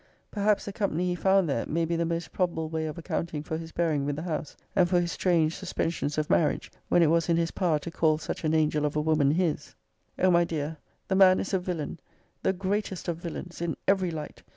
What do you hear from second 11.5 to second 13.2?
a villain! the greatest of